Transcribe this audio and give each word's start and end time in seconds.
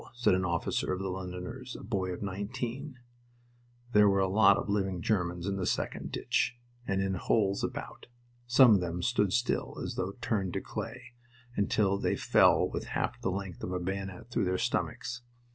said 0.15 0.33
an 0.33 0.43
officer 0.43 0.91
of 0.91 0.97
the 0.97 1.11
Londoners 1.11 1.75
a 1.79 1.83
boy 1.83 2.09
of 2.11 2.23
nineteen. 2.23 2.97
There 3.91 4.09
were 4.09 4.17
a 4.19 4.27
lot 4.27 4.57
of 4.57 4.67
living 4.67 4.99
Germans 4.99 5.45
in 5.45 5.57
the 5.57 5.65
second 5.67 6.11
ditch, 6.11 6.57
and 6.87 7.03
in 7.03 7.13
holes 7.13 7.63
about. 7.63 8.07
Some 8.47 8.73
of 8.73 8.81
them 8.81 9.03
stood 9.03 9.31
still, 9.31 9.77
as 9.79 9.93
though 9.93 10.13
turned 10.19 10.53
to 10.53 10.59
clay, 10.59 11.13
until 11.55 11.99
they 11.99 12.15
fell 12.15 12.67
with 12.67 12.85
half 12.85 13.21
the 13.21 13.29
length 13.29 13.63
of 13.63 13.71
a 13.71 13.79
bayonet 13.79 14.31
through 14.31 14.45
their 14.45 14.57
stomachs. 14.57 15.21